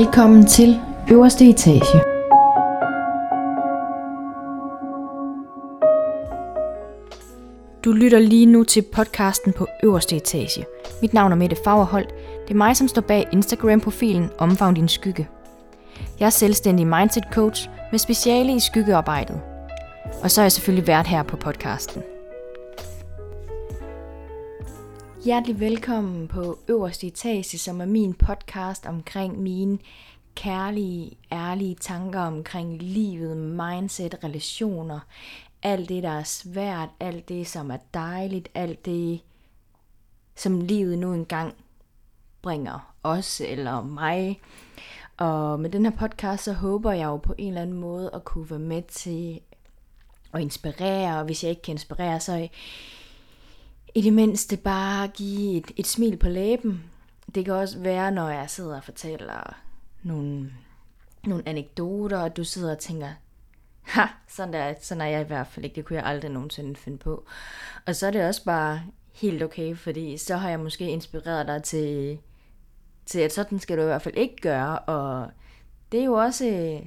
[0.00, 2.00] Velkommen til øverste etage.
[7.84, 10.64] Du lytter lige nu til podcasten på øverste etage.
[11.02, 12.08] Mit navn er Mette Fagerholt.
[12.42, 15.28] Det er mig, som står bag Instagram-profilen Omfavn din skygge.
[16.20, 19.40] Jeg er selvstændig mindset coach med speciale i skyggearbejdet.
[20.22, 22.02] Og så er jeg selvfølgelig vært her på podcasten.
[25.24, 29.78] Hjertelig velkommen på Øverste Etage, som er min podcast omkring mine
[30.34, 35.00] kærlige, ærlige tanker omkring livet, mindset, relationer,
[35.62, 39.20] alt det, der er svært, alt det, som er dejligt, alt det,
[40.34, 41.54] som livet nu engang
[42.42, 44.40] bringer os eller mig.
[45.16, 48.24] Og med den her podcast, så håber jeg jo på en eller anden måde at
[48.24, 49.40] kunne være med til
[50.34, 52.48] at inspirere, og hvis jeg ikke kan inspirere, så
[53.94, 56.84] i det mindste bare give et, et smil på læben.
[57.34, 59.56] Det kan også være, når jeg sidder og fortæller
[60.02, 60.52] nogle,
[61.24, 63.08] nogle anekdoter, og du sidder og tænker,
[63.82, 66.76] ha, sådan, der, sådan er jeg i hvert fald ikke, det kunne jeg aldrig nogensinde
[66.76, 67.24] finde på.
[67.86, 71.62] Og så er det også bare helt okay, fordi så har jeg måske inspireret dig
[71.62, 72.18] til,
[73.06, 75.30] til at sådan skal du i hvert fald ikke gøre, og
[75.92, 76.86] det er jo også, øh,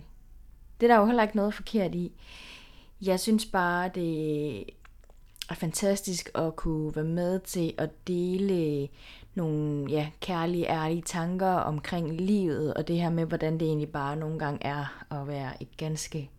[0.79, 2.11] det er der jo heller ikke noget forkert i.
[3.01, 4.65] Jeg synes bare, det
[5.49, 8.87] er fantastisk at kunne være med til at dele
[9.35, 14.15] nogle ja, kærlige, ærlige tanker omkring livet, og det her med, hvordan det egentlig bare
[14.15, 16.29] nogle gange er at være et ganske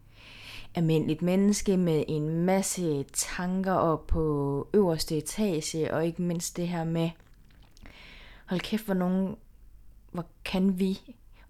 [0.74, 6.84] almindeligt menneske med en masse tanker op på øverste etage, og ikke mindst det her
[6.84, 7.10] med,
[8.46, 9.36] hold kæft, hvor nogen,
[10.12, 11.00] hvor kan vi,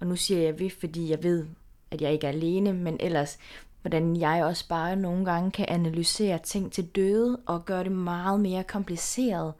[0.00, 1.46] og nu siger jeg vi, fordi jeg ved,
[1.90, 3.38] at jeg ikke er alene, men ellers,
[3.84, 8.40] hvordan jeg også bare nogle gange kan analysere ting til døde og gøre det meget
[8.40, 9.54] mere kompliceret,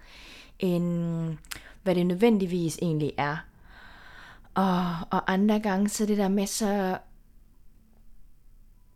[0.59, 1.39] end
[1.83, 3.37] hvad det nødvendigvis egentlig er.
[4.55, 6.99] Og, og andre gange, så det der med, så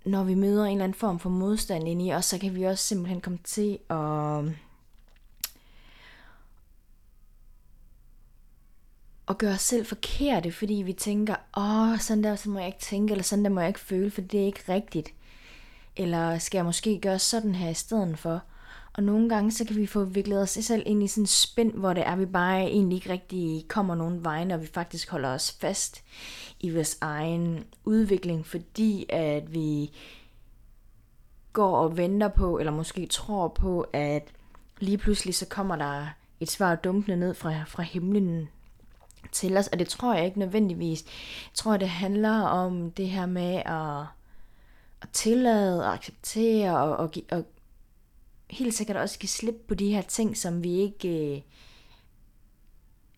[0.04, 2.62] når vi møder en eller anden form for modstand ind i os, så kan vi
[2.62, 4.44] også simpelthen komme til at
[9.28, 12.78] at gøre os selv forkerte, fordi vi tænker, åh, sådan der så må jeg ikke
[12.78, 15.14] tænke, eller sådan der må jeg ikke føle, for det er ikke rigtigt.
[15.98, 18.42] Eller skal jeg måske gøre sådan her i stedet for?
[18.92, 21.72] Og nogle gange, så kan vi få viklet os selv ind i sådan en spænd,
[21.72, 25.28] hvor det er, vi bare egentlig ikke rigtig kommer nogen vej, når vi faktisk holder
[25.28, 26.02] os fast
[26.60, 29.92] i vores egen udvikling, fordi at vi
[31.52, 34.28] går og venter på, eller måske tror på, at
[34.80, 36.06] lige pludselig så kommer der
[36.40, 38.48] et svar dumpende ned fra, fra himlen
[39.32, 41.04] til os, og det tror jeg ikke nødvendigvis.
[41.44, 44.17] Jeg tror, det handler om det her med at,
[45.02, 47.44] at tillade og acceptere og, og, og
[48.50, 51.42] helt sikkert også give slip på de her ting, som vi ikke øh,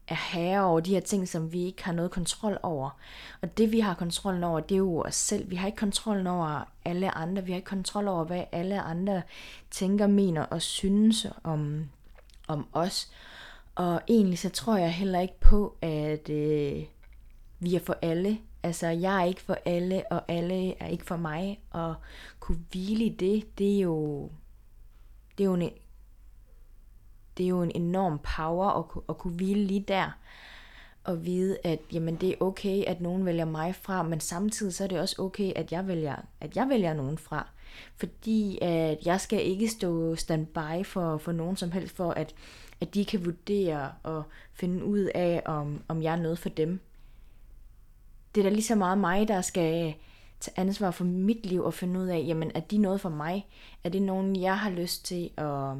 [0.08, 2.90] er herre over, de her ting, som vi ikke har noget kontrol over.
[3.42, 5.50] Og det vi har kontrollen over, det er jo os selv.
[5.50, 7.44] Vi har ikke kontrollen over alle andre.
[7.44, 9.22] Vi har ikke kontrol over, hvad alle andre
[9.70, 11.88] tænker, mener og synes om,
[12.48, 13.10] om os.
[13.74, 16.84] Og egentlig så tror jeg heller ikke på, at øh,
[17.58, 18.38] vi er for alle.
[18.62, 21.60] Altså, jeg er ikke for alle, og alle er ikke for mig.
[21.70, 21.94] Og
[22.40, 24.30] kunne hvile i det, det er jo,
[25.38, 25.70] det er jo en,
[27.36, 30.18] det er jo en enorm power at, at kunne hvile lige der.
[31.04, 34.84] Og vide, at jamen, det er okay, at nogen vælger mig fra, men samtidig så
[34.84, 37.48] er det også okay, at jeg vælger, at jeg vælger nogen fra.
[37.96, 42.34] Fordi at jeg skal ikke stå standby for, for nogen som helst, for at
[42.80, 44.22] at de kan vurdere og
[44.52, 46.80] finde ud af, om, om jeg er noget for dem.
[48.34, 49.94] Det er da lige så meget mig, der skal
[50.40, 53.46] tage ansvar for mit liv og finde ud af, jamen er de noget for mig?
[53.84, 55.76] Er det nogen, jeg har lyst til at,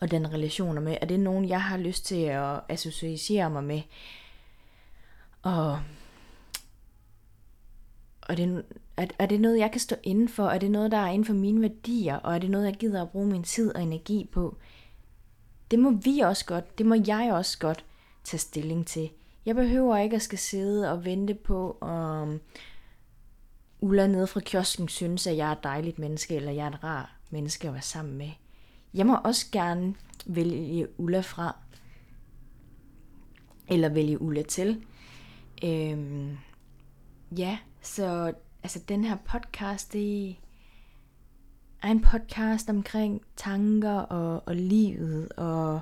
[0.00, 0.96] at den relationer med?
[1.00, 3.82] Er det nogen, jeg har lyst til at associere mig med?
[5.42, 5.80] Og,
[8.22, 8.64] og det,
[8.96, 10.48] er, er det noget, jeg kan stå inden for?
[10.48, 12.16] Er det noget, der er inden for mine værdier?
[12.16, 14.56] Og er det noget, jeg gider at bruge min tid og energi på?
[15.70, 17.84] Det må vi også godt, det må jeg også godt
[18.24, 19.10] tage stilling til.
[19.46, 22.40] Jeg behøver ikke at skal sidde og vente på, om
[23.80, 26.84] Ulla nede fra kiosken synes, at jeg er et dejligt menneske, eller jeg er et
[26.84, 28.30] rar menneske at være sammen med.
[28.94, 29.94] Jeg må også gerne
[30.26, 31.56] vælge Ulla fra,
[33.68, 34.84] eller vælge Ulla til.
[35.64, 36.36] Øhm,
[37.38, 38.32] ja, så
[38.62, 40.36] altså den her podcast, det,
[41.82, 45.80] er en podcast omkring tanker og, og livet, og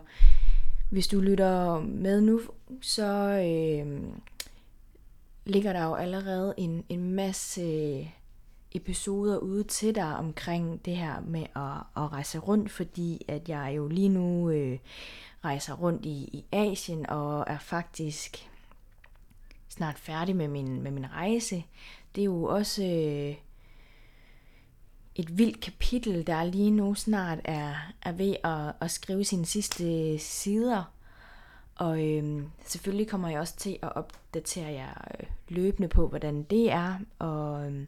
[0.90, 2.40] hvis du lytter med nu,
[2.80, 4.02] så øh,
[5.44, 8.06] ligger der jo allerede en, en masse øh,
[8.74, 13.72] episoder ude til dig omkring det her med at, at rejse rundt, fordi at jeg
[13.76, 14.78] jo lige nu øh,
[15.44, 18.50] rejser rundt i, i Asien og er faktisk
[19.68, 21.64] snart færdig med min, med min rejse.
[22.14, 23.34] Det er jo også øh,
[25.16, 30.18] et vildt kapitel, der lige nu snart er, er ved at, at skrive sine sidste
[30.18, 30.84] sider.
[31.74, 36.72] Og øh, selvfølgelig kommer jeg også til at opdatere jer øh, løbende på, hvordan det
[36.72, 36.98] er.
[37.18, 37.86] Og øh,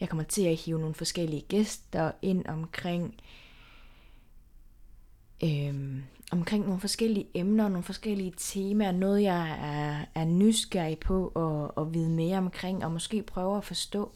[0.00, 3.14] jeg kommer til at hive nogle forskellige gæster ind omkring
[5.44, 6.02] øh,
[6.32, 11.94] omkring nogle forskellige emner, nogle forskellige temaer, noget jeg er, er nysgerrig på og, at
[11.94, 14.12] vide mere omkring, og måske prøve at forstå.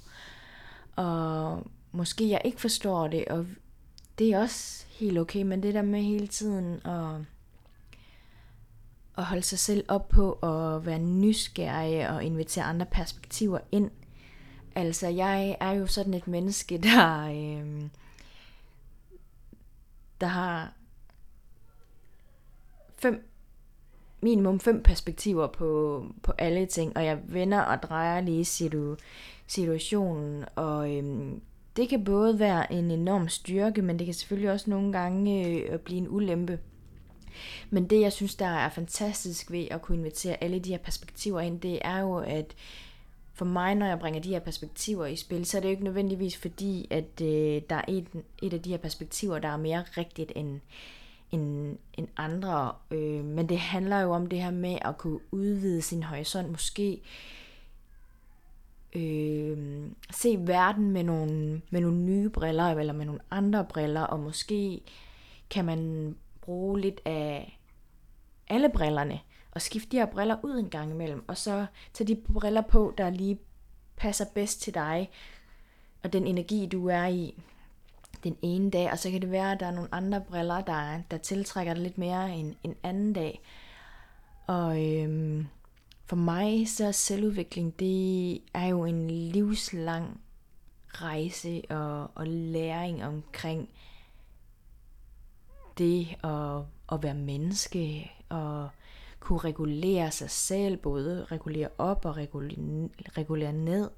[0.97, 1.63] Og
[1.93, 3.47] måske jeg ikke forstår det, og
[4.19, 7.21] det er også helt okay, men det der med hele tiden at,
[9.19, 13.91] at holde sig selv op på at være nysgerrig og invitere andre perspektiver ind.
[14.75, 17.83] Altså, jeg er jo sådan et menneske, der, øh,
[20.21, 20.73] der har
[22.99, 23.29] fem,
[24.21, 28.97] minimum fem perspektiver på, på alle ting, og jeg vender og drejer lige situ,
[29.47, 31.43] situationen, og øhm,
[31.77, 35.79] det kan både være en enorm styrke, men det kan selvfølgelig også nogle gange øh,
[35.79, 36.59] blive en ulempe.
[37.71, 41.41] Men det, jeg synes, der er fantastisk ved at kunne invitere alle de her perspektiver
[41.41, 42.55] ind, det er jo, at
[43.35, 45.85] for mig, når jeg bringer de her perspektiver i spil, så er det jo ikke
[45.85, 48.07] nødvendigvis fordi, at øh, der er et,
[48.43, 50.61] et af de her perspektiver, der er mere rigtigt end,
[51.33, 52.73] end, end andre.
[52.91, 57.01] Øh, men det handler jo om det her med at kunne udvide sin horisont, måske
[58.97, 64.21] øh, se verden med nogle, med nogle nye briller, eller med nogle andre briller, og
[64.21, 64.81] måske
[65.51, 67.61] kan man bruge lidt af
[68.49, 69.21] alle brillerne,
[69.51, 72.95] og skifte de her briller ud en gang imellem, og så tage de briller på,
[72.99, 73.39] der lige
[73.97, 75.11] passer bedst til dig,
[76.03, 77.43] og den energi, du er i
[78.25, 81.01] den ene dag, og så kan det være, at der er nogle andre briller, der,
[81.11, 83.41] der tiltrækker dig lidt mere en, en anden dag.
[84.47, 85.47] Og øhm,
[86.07, 90.21] for mig så er selvudvikling, det er jo en livslang
[90.89, 93.69] rejse og, og læring omkring
[95.79, 98.69] det at, at være menneske og
[99.21, 102.89] kunne regulere sig selv, både regulere op og regulere,
[103.19, 103.91] regulere ned.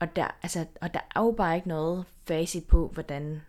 [0.00, 3.42] Og der, altså, og der er jo bare ikke noget facit på, hvordan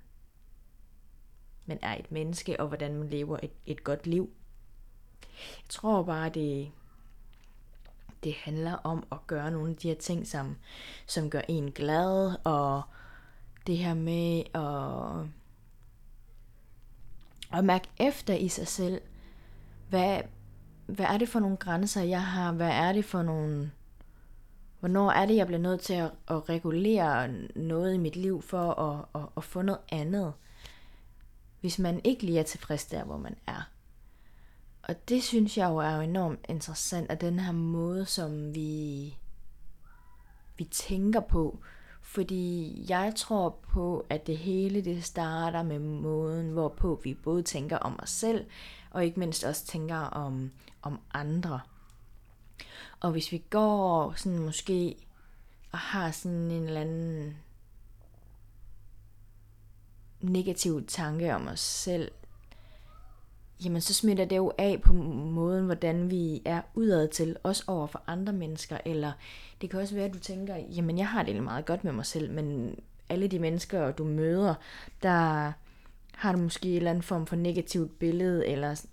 [1.66, 4.30] man er et menneske, og hvordan man lever et, et godt liv.
[5.32, 6.72] Jeg tror bare, det,
[8.26, 10.56] det handler om at gøre nogle af de her ting, som,
[11.08, 12.82] som gør en glad, og
[13.68, 15.30] det her med at,
[17.60, 19.02] at mærke efter i sig selv,
[19.90, 20.22] hvad,
[20.86, 23.72] hvad er det for nogle grænser, jeg har, hvad er det for nogle
[24.80, 28.72] Hvornår er det, jeg bliver nødt til at, at regulere noget i mit liv for
[28.72, 30.34] at, at, at få noget andet?
[31.62, 33.70] Hvis man ikke lige er tilfreds der, hvor man er.
[34.88, 39.18] Og det synes jeg jo er jo enormt interessant, at den her måde, som vi,
[40.58, 41.60] vi tænker på.
[42.02, 47.78] Fordi jeg tror på, at det hele det starter med måden, hvorpå vi både tænker
[47.78, 48.46] om os selv,
[48.92, 50.52] og ikke mindst også tænker om,
[50.82, 51.60] om andre.
[53.00, 54.96] Og hvis vi går sådan måske
[55.72, 57.38] og har sådan en eller anden
[60.22, 62.12] negativ tanke om os selv,
[63.64, 67.88] jamen så smitter det jo af på måden, hvordan vi er udad til, også over
[67.88, 69.12] for andre mennesker, eller
[69.62, 72.06] det kan også være, at du tænker, jamen jeg har det meget godt med mig
[72.06, 72.76] selv, men
[73.10, 74.56] alle de mennesker, du møder,
[75.04, 75.52] der
[76.14, 78.86] har du måske en eller anden form for negativt billede, eller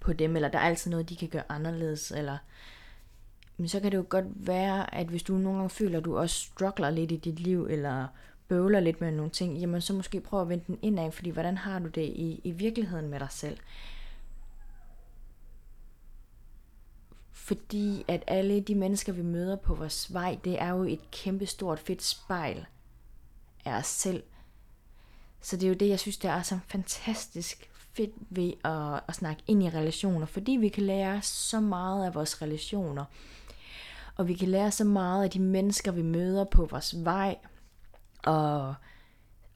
[0.00, 2.38] på dem, eller der er altid noget, de kan gøre anderledes, eller
[3.56, 6.18] men så kan det jo godt være, at hvis du nogle gange føler, at du
[6.18, 8.06] også struggler lidt i dit liv, eller
[8.48, 11.56] bøvler lidt med nogle ting, jamen så måske prøv at vende den indad, fordi hvordan
[11.56, 13.58] har du det i, i virkeligheden med dig selv?
[17.32, 21.46] Fordi at alle de mennesker, vi møder på vores vej, det er jo et kæmpe
[21.46, 22.66] stort fedt spejl
[23.64, 24.22] af os selv.
[25.40, 29.14] Så det er jo det, jeg synes, der er så fantastisk fedt ved at, at
[29.14, 33.04] snakke ind i relationer, fordi vi kan lære så meget af vores relationer.
[34.16, 37.36] Og vi kan lære så meget af de mennesker, vi møder på vores vej.
[38.28, 38.74] Og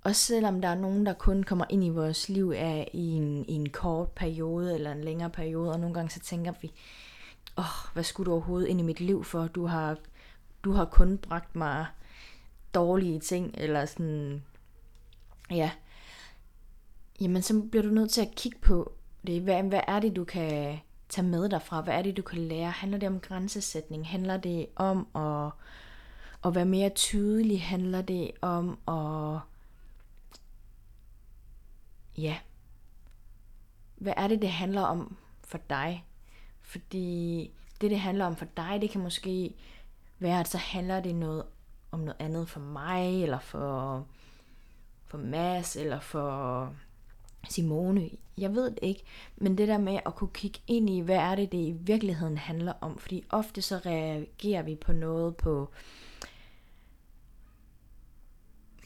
[0.04, 3.44] også selvom der er nogen, der kun kommer ind i vores liv af i en,
[3.48, 6.72] i en kort periode eller en længere periode, og nogle gange så tænker vi,
[7.58, 9.46] åh, oh, hvad skulle du overhovedet ind i mit liv for?
[9.46, 9.96] Du har,
[10.64, 11.86] du har kun bragt mig
[12.74, 14.42] dårlige ting, eller sådan,
[15.50, 15.70] ja.
[17.20, 18.92] Jamen, så bliver du nødt til at kigge på
[19.26, 19.42] det.
[19.42, 21.80] Hvad, hvad er det, du kan tage med derfra?
[21.80, 22.70] Hvad er det, du kan lære?
[22.70, 24.08] Handler det om grænsesætning?
[24.08, 25.50] Handler det om at,
[26.44, 27.62] at være mere tydelig?
[27.62, 29.40] Handler det om at...
[32.18, 32.36] Ja.
[33.96, 36.04] Hvad er det, det handler om for dig?
[36.60, 39.54] Fordi det, det handler om for dig, det kan måske
[40.18, 41.44] være, at så handler det noget
[41.90, 44.06] om noget andet for mig, eller for,
[45.06, 46.74] for Mads, eller for
[47.48, 48.10] Simone.
[48.38, 49.02] Jeg ved det ikke,
[49.36, 52.38] men det der med at kunne kigge ind i, hvad er det, det i virkeligheden
[52.38, 52.98] handler om.
[52.98, 55.70] Fordi ofte så reagerer vi på noget på,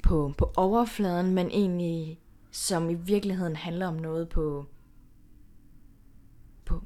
[0.07, 2.21] på, på overfladen, men egentlig
[2.51, 4.67] som i virkeligheden handler om noget på,
[6.65, 6.83] på,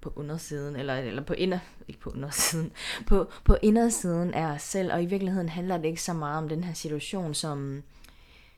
[0.00, 1.58] på undersiden, eller, eller på inder,
[1.88, 2.72] ikke på undersiden,
[3.08, 6.48] på, på indersiden af os selv, og i virkeligheden handler det ikke så meget om
[6.48, 7.82] den her situation, som,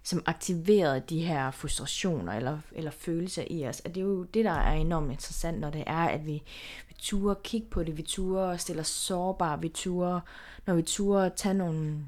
[0.03, 3.81] som aktiverede de her frustrationer eller, eller følelser i os.
[3.81, 6.43] Og det er jo det, der er enormt interessant, når det er, at vi,
[6.89, 10.21] vi turer kigge på det, vi turer stille os sårbare, vi turer,
[10.67, 12.05] når vi turer tage nogle,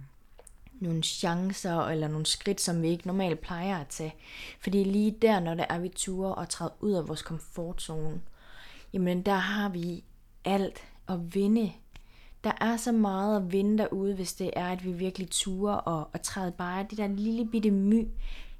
[0.81, 4.15] nogle chancer eller nogle skridt, som vi ikke normalt plejer at tage.
[4.61, 8.21] Fordi lige der, når det er, vi turer og træder ud af vores komfortzone,
[8.93, 10.05] jamen der har vi
[10.45, 11.73] alt at vinde
[12.45, 16.09] der er så meget at vinde derude, hvis det er, at vi virkelig turer og,
[16.13, 18.09] og træder bare det der lille bitte my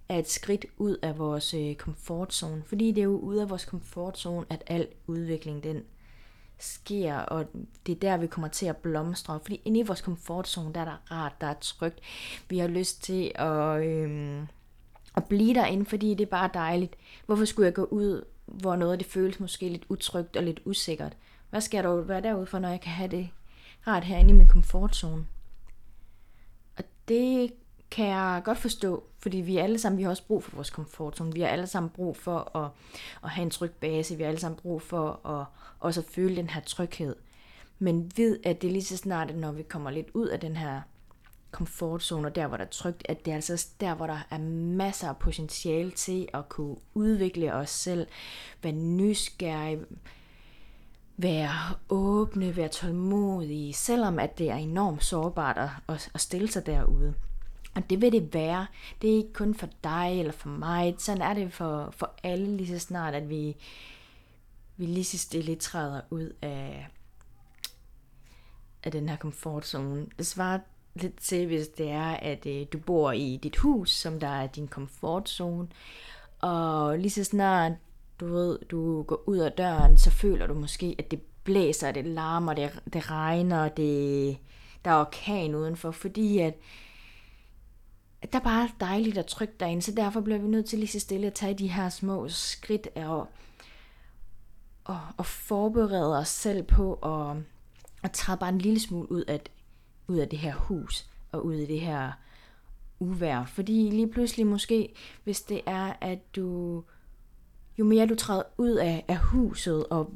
[0.09, 2.63] af et skridt ud af vores øh, komfortzone.
[2.67, 5.83] Fordi det er jo ude af vores komfortzone, at al udvikling den
[6.61, 7.47] sker, og
[7.87, 9.41] det er der, vi kommer til at blomstre.
[9.43, 12.01] Fordi inde i vores komfortzone, der er der rart, der er trygt.
[12.49, 14.47] Vi har lyst til at, øhm,
[15.17, 16.97] at blive derinde, fordi det er bare dejligt.
[17.27, 20.61] Hvorfor skulle jeg gå ud, hvor noget af det føles måske lidt utrygt og lidt
[20.65, 21.17] usikkert?
[21.51, 23.31] Hvad skal der være derude for, når jeg kan have det
[23.87, 25.27] rart herinde i min komfortzone.
[26.77, 27.53] Og det
[27.91, 31.33] kan jeg godt forstå, fordi vi alle sammen, vi har også brug for vores komfortzone.
[31.33, 32.71] Vi har alle sammen brug for at,
[33.25, 34.17] at have en tryg base.
[34.17, 35.45] Vi har alle sammen brug for at
[35.81, 37.17] også at føle den her tryghed.
[37.79, 40.41] Men ved, at det er lige så snart, at når vi kommer lidt ud af
[40.41, 40.81] den her
[41.51, 44.39] komfortzone, og der hvor der er trygt, at det er altså der, hvor der er
[44.39, 48.07] masser af potentiale til at kunne udvikle os selv,
[48.63, 49.81] være nysgerrige,
[51.17, 51.51] være
[51.89, 57.15] åbne, være tålmodige, selvom at det er enormt sårbart at, at stille sig derude.
[57.75, 58.67] Og det vil det være.
[59.03, 60.95] Det er ikke kun for dig eller for mig.
[60.99, 63.57] Sådan er det for, for alle lige så snart, at vi,
[64.77, 66.89] vi lige så stille træder ud af,
[68.83, 70.07] af den her komfortzone.
[70.19, 70.59] Det svarer
[70.95, 74.47] lidt til, hvis det er, at øh, du bor i dit hus, som der er
[74.47, 75.69] din komfortzone.
[76.41, 77.73] Og lige så snart
[78.21, 82.07] du ved, du går ud af døren, så føler du måske, at det blæser, det
[82.07, 84.37] larmer, det, det regner, det,
[84.85, 86.55] der er orkan udenfor, fordi at, at
[88.23, 91.01] der er bare dejligt og trygt derinde, så derfor bliver vi nødt til lige så
[91.01, 93.29] stille at tage de her små skridt og,
[94.85, 97.37] og, og forberede os selv på at,
[98.03, 99.41] at træde bare en lille smule ud af,
[100.09, 102.13] ud af det her hus og ud af det her
[103.01, 103.45] uvær.
[103.45, 106.83] Fordi lige pludselig måske, hvis det er, at du
[107.79, 110.13] jo mere du træder ud af, af huset og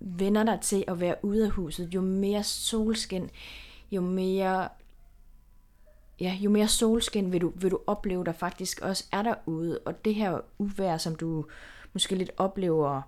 [0.00, 3.30] vender dig til at være ude af huset, jo mere solskin,
[3.90, 4.68] jo mere
[6.20, 9.78] ja, jo mere solskin vil du, vil du opleve, der faktisk også er derude.
[9.78, 11.44] Og det her uvær, som du
[11.92, 13.02] måske lidt oplever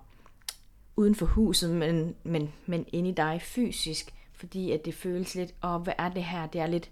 [0.95, 5.53] uden for huset, men, men, men inde i dig fysisk, fordi at det føles lidt,
[5.61, 6.47] og oh, hvad er det her?
[6.47, 6.91] Det er lidt,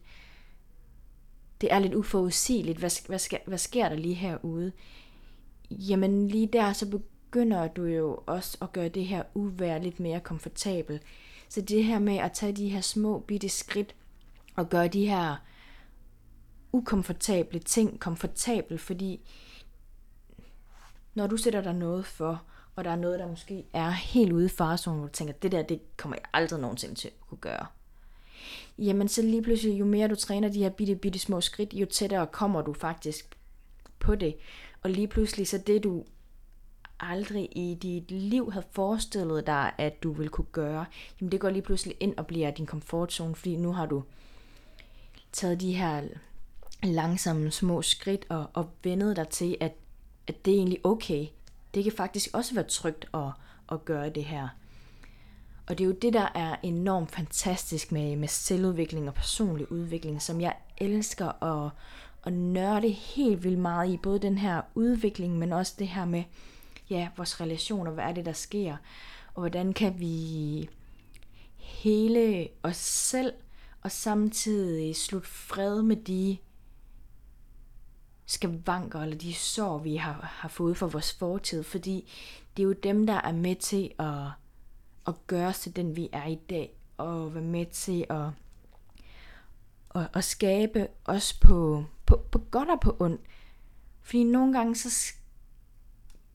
[1.62, 2.78] det er lidt uforudsigeligt.
[2.78, 4.72] Hvad, hvad, hvad, hvad sker der lige herude?
[5.72, 10.20] jamen lige der, så begynder du jo også at gøre det her uvær lidt mere
[10.20, 11.00] komfortabel.
[11.50, 13.96] Så det her med at tage de her små bitte skridt
[14.56, 15.36] og gøre de her
[16.72, 19.20] ukomfortable ting komfortabel, fordi
[21.14, 22.44] når du sætter dig noget for,
[22.76, 25.52] og der er noget, der måske er helt ude i farzonen, hvor du tænker, det
[25.52, 27.66] der, det kommer jeg aldrig nogensinde til at kunne gøre.
[28.78, 31.86] Jamen så lige pludselig, jo mere du træner de her bitte, bitte små skridt, jo
[31.86, 33.38] tættere kommer du faktisk
[34.00, 34.36] på det.
[34.82, 36.06] Og lige pludselig så det du
[37.00, 40.86] aldrig i dit liv havde forestillet dig, at du ville kunne gøre,
[41.22, 44.04] jamen det går lige pludselig ind og bliver din komfortzone, fordi nu har du
[45.32, 46.04] taget de her
[46.84, 49.74] langsomme små skridt og, og vendet dig til, at,
[50.28, 51.28] at det er egentlig okay.
[51.74, 53.32] Det kan faktisk også være trygt at,
[53.72, 54.48] at gøre det her.
[55.68, 60.22] Og det er jo det, der er enormt fantastisk med, med selvudvikling og personlig udvikling,
[60.22, 61.72] som jeg elsker at,
[62.24, 66.24] at nørde helt vildt meget i, både den her udvikling, men også det her med,
[66.90, 68.78] ja, vores relationer, hvad er det, der sker,
[69.34, 70.70] og hvordan kan vi
[71.58, 73.34] hele os selv,
[73.82, 76.38] og samtidig slutte fred med de
[78.30, 82.12] skavanker, eller de sår, vi har, har fået fra vores fortid, fordi
[82.58, 84.26] det er jo dem, der er med til at,
[85.08, 88.28] at gøre os til den, vi er i dag, og være med til at,
[89.96, 93.22] at, at skabe os på, på, på godt og på ondt.
[94.02, 95.14] Fordi nogle gange så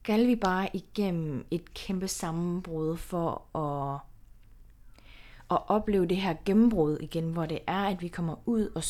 [0.03, 3.99] skal vi bare igennem et kæmpe sammenbrud for at,
[5.51, 8.83] at opleve det her gennembrud igen, hvor det er, at vi kommer ud og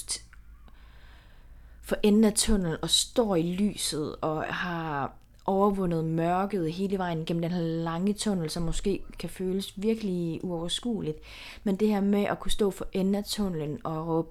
[1.85, 5.13] for enden af tunnelen og står i lyset og har
[5.45, 11.17] overvundet mørket hele vejen gennem den her lange tunnel, som måske kan føles virkelig uoverskueligt.
[11.63, 14.29] Men det her med at kunne stå for enden af tunnelen og råbe,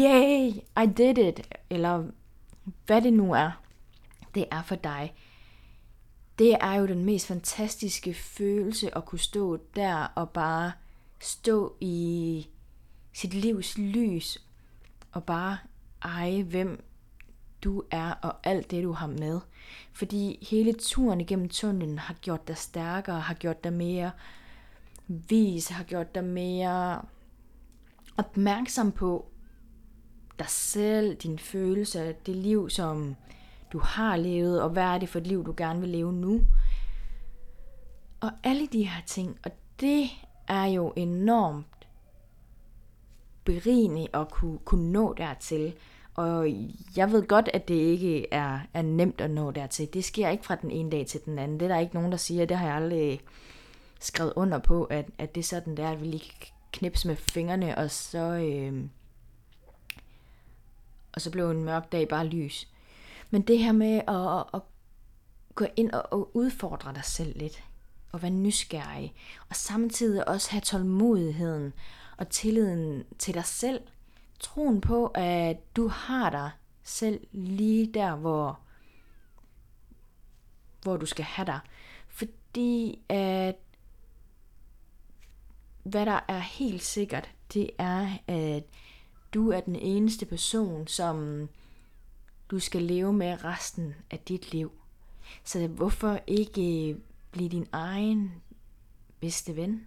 [0.00, 0.50] yay,
[0.84, 2.04] I did it, eller
[2.86, 3.50] hvad det nu er,
[4.34, 5.14] det er for dig.
[6.38, 10.72] Det er jo den mest fantastiske følelse at kunne stå der og bare
[11.20, 12.46] stå i
[13.12, 14.38] sit livs lys
[15.12, 15.58] og bare
[16.04, 16.84] eje, hvem
[17.64, 19.40] du er og alt det, du har med.
[19.92, 24.10] Fordi hele turen igennem tunnelen har gjort dig stærkere, har gjort dig mere
[25.06, 27.02] vis, har gjort dig mere
[28.16, 29.26] opmærksom på
[30.38, 33.16] dig selv, dine følelser, det liv, som
[33.72, 36.40] du har levet, og hvad er det for et liv, du gerne vil leve nu.
[38.20, 40.10] Og alle de her ting, og det
[40.48, 41.66] er jo enormt
[43.44, 45.74] berigende at kunne, kunne nå dertil.
[46.14, 46.48] Og
[46.96, 49.94] jeg ved godt, at det ikke er, er nemt at nå dertil.
[49.94, 51.60] Det sker ikke fra den ene dag til den anden.
[51.60, 52.46] Det er der ikke nogen, der siger.
[52.46, 53.20] Det har jeg aldrig
[54.00, 56.32] skrevet under på, at, at det er sådan, der, at vi lige
[56.72, 58.84] knips med fingrene, og så, øh,
[61.12, 62.68] og så blev en mørk dag bare lys.
[63.30, 64.62] Men det her med at, at
[65.54, 67.64] gå ind og udfordre dig selv lidt,
[68.12, 69.14] og være nysgerrig,
[69.48, 71.72] og samtidig også have tålmodigheden
[72.16, 73.80] og tilliden til dig selv,
[74.44, 76.50] troen på, at du har dig
[76.82, 78.58] selv lige der, hvor,
[80.82, 81.60] hvor du skal have dig.
[82.08, 83.56] Fordi at
[85.82, 88.64] hvad der er helt sikkert, det er, at
[89.34, 91.48] du er den eneste person, som
[92.50, 94.72] du skal leve med resten af dit liv.
[95.44, 96.96] Så hvorfor ikke
[97.30, 98.42] blive din egen
[99.20, 99.86] bedste ven?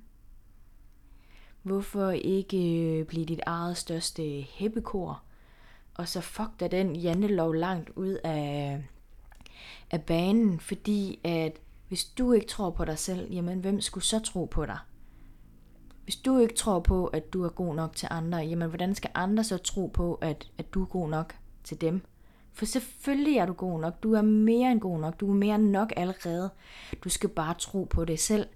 [1.67, 5.21] Hvorfor ikke øh, blive dit eget største heppekor?
[5.93, 8.83] Og så fuck da den jantelov langt ud af,
[9.91, 14.19] af banen, fordi at hvis du ikke tror på dig selv, jamen hvem skulle så
[14.19, 14.77] tro på dig?
[16.03, 19.09] Hvis du ikke tror på, at du er god nok til andre, jamen hvordan skal
[19.13, 22.01] andre så tro på, at, at du er god nok til dem?
[22.53, 24.03] For selvfølgelig er du god nok.
[24.03, 25.19] Du er mere end god nok.
[25.19, 26.49] Du er mere end nok allerede.
[27.03, 28.47] Du skal bare tro på det selv.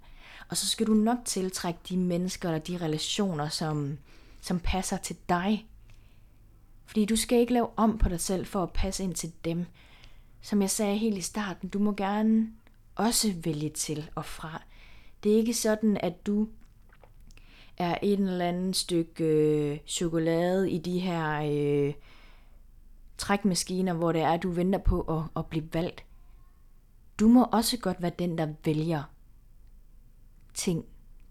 [0.51, 3.97] Og så skal du nok tiltrække de mennesker eller de relationer, som,
[4.41, 5.67] som passer til dig.
[6.85, 9.65] Fordi du skal ikke lave om på dig selv for at passe ind til dem.
[10.41, 12.47] Som jeg sagde helt i starten, du må gerne
[12.95, 14.61] også vælge til og fra.
[15.23, 16.47] Det er ikke sådan, at du
[17.77, 21.93] er et eller andet stykke øh, chokolade i de her øh,
[23.17, 26.03] trækmaskiner, hvor det er, at du venter på at, at blive valgt.
[27.19, 29.03] Du må også godt være den, der vælger
[30.53, 30.85] ting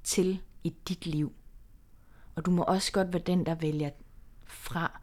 [0.05, 1.33] til i dit liv.
[2.35, 3.91] Og du må også godt være den, der vælger
[4.45, 5.01] fra.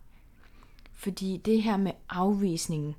[0.93, 2.95] Fordi det her med afvisningen,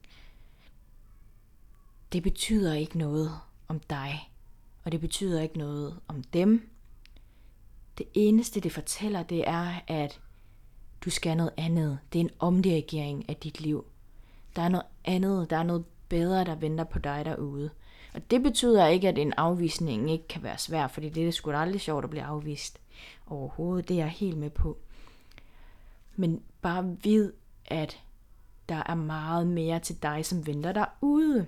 [2.12, 3.30] det betyder ikke noget
[3.68, 4.32] om dig.
[4.84, 6.70] Og det betyder ikke noget om dem.
[7.98, 10.20] Det eneste, det fortæller, det er, at
[11.04, 11.98] du skal noget andet.
[12.12, 13.86] Det er en omdirigering af dit liv.
[14.56, 17.70] Der er noget andet, der er noget bedre, der venter på dig derude.
[18.14, 21.50] Og det betyder ikke, at en afvisning ikke kan være svær, fordi det er sgu
[21.50, 22.80] da aldrig sjovt at blive afvist
[23.26, 23.88] overhovedet.
[23.88, 24.78] Det er jeg helt med på.
[26.16, 27.32] Men bare vid,
[27.66, 28.00] at
[28.68, 31.46] der er meget mere til dig, som venter derude.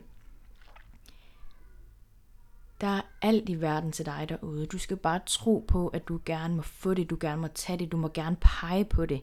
[2.80, 4.66] Der er alt i verden til dig derude.
[4.66, 7.78] Du skal bare tro på, at du gerne må få det, du gerne må tage
[7.78, 9.22] det, du må gerne pege på det.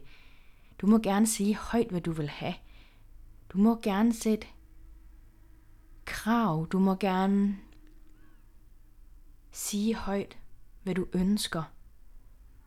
[0.80, 2.54] Du må gerne sige højt, hvad du vil have.
[3.52, 4.46] Du må gerne sætte
[6.08, 6.66] krav.
[6.72, 7.58] Du må gerne
[9.52, 10.38] sige højt,
[10.82, 11.62] hvad du ønsker,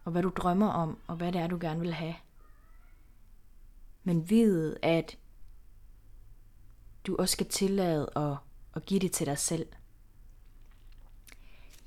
[0.06, 2.16] og hvad du drømmer om, og hvad det er, du gerne vil have.
[4.04, 5.18] Men vid, at
[7.08, 8.38] du også skal tillade at,
[8.74, 9.68] at give det til dig selv.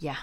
[0.02, 0.16] Ja,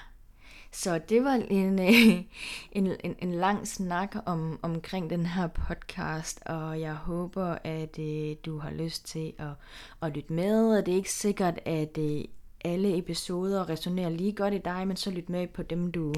[0.71, 2.23] så det var en, øh,
[2.77, 8.35] en, en, en lang snak om, omkring den her podcast, og jeg håber, at øh,
[8.45, 9.53] du har lyst til at,
[10.01, 12.23] at lytte med, og det er ikke sikkert, at øh,
[12.65, 16.13] alle episoder resonerer lige godt i dig, men så lyt med på dem, du,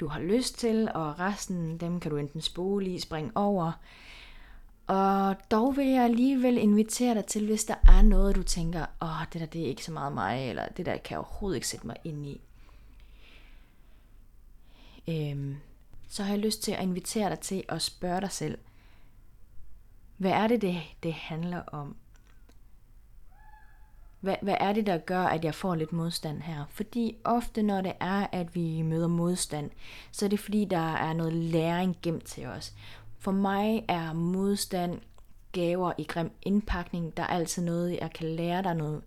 [0.00, 3.72] du har lyst til, og resten, dem kan du enten spole i, springe over.
[4.86, 9.26] Og dog vil jeg alligevel invitere dig til, hvis der er noget, du tænker, åh,
[9.32, 11.68] det der det er ikke så meget mig, eller det der kan jeg overhovedet ikke
[11.68, 12.40] sætte mig ind i
[15.08, 15.56] øhm,
[16.08, 18.58] så har jeg lyst til at invitere dig til at spørge dig selv,
[20.16, 21.96] hvad er det, det, det handler om?
[24.26, 26.64] hvad, hvad er det, der gør, at jeg får lidt modstand her?
[26.70, 29.70] Fordi ofte, når det er, at vi møder modstand,
[30.12, 32.74] så er det fordi, der er noget læring gemt til os.
[33.18, 35.00] For mig er modstand
[35.52, 37.16] gaver i grim indpakning.
[37.16, 39.02] Der er altid noget, jeg kan lære dig noget,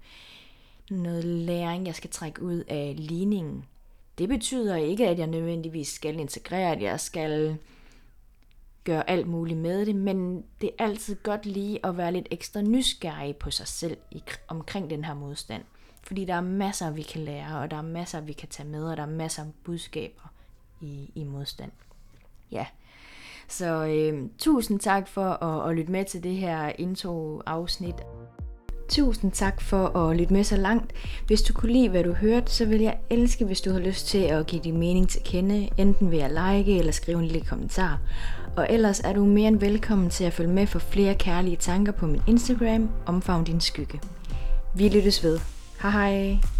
[0.89, 3.65] noget læring, jeg skal trække ud af ligningen.
[4.19, 7.57] Det betyder ikke, at jeg nødvendigvis skal integrere, at jeg skal
[8.83, 12.61] gøre alt muligt med det, men det er altid godt lige at være lidt ekstra
[12.61, 15.63] nysgerrig på sig selv i, omkring den her modstand.
[16.03, 18.83] Fordi der er masser, vi kan lære, og der er masser, vi kan tage med,
[18.83, 20.33] og der er masser af budskaber
[20.81, 21.71] i, i modstand.
[22.51, 22.65] Ja,
[23.47, 27.95] så øh, tusind tak for at, at lytte med til det her intro-afsnit.
[28.89, 30.93] Tusind tak for at lytte med så langt.
[31.27, 34.07] Hvis du kunne lide, hvad du hørte, så vil jeg elske, hvis du har lyst
[34.07, 37.47] til at give din mening til kende, enten ved at like eller skrive en lille
[37.47, 37.99] kommentar.
[38.57, 41.91] Og ellers er du mere end velkommen til at følge med for flere kærlige tanker
[41.91, 44.01] på min Instagram, Omfavn din skygge.
[44.75, 45.39] Vi lyttes ved.
[45.81, 46.58] Hej hej!